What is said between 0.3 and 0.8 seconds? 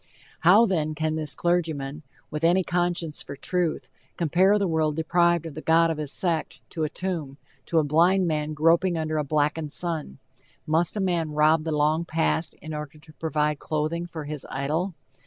How,